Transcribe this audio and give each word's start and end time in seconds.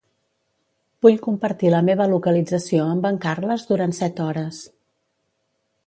Vull 1.05 1.19
compartir 1.25 1.71
la 1.75 1.83
meva 1.91 2.09
localització 2.15 2.89
amb 2.95 3.07
en 3.13 3.23
Carles 3.27 3.69
durant 3.73 3.97
set 4.03 4.27
hores. 4.29 4.65